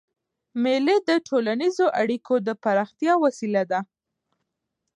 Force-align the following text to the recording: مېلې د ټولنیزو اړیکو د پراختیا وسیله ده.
مېلې 0.63 0.97
د 1.09 1.11
ټولنیزو 1.27 1.85
اړیکو 2.01 2.33
د 2.47 2.49
پراختیا 2.63 3.13
وسیله 3.23 3.63
ده. 3.71 3.79